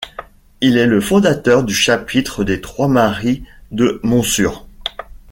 Il 0.61 0.77
est 0.79 0.87
le 0.87 0.99
fondateur 0.99 1.63
du 1.63 1.75
chapitre 1.75 2.43
des 2.43 2.59
Trois-Maries 2.59 3.43
de 3.69 3.99
Montsûrs. 4.01 4.65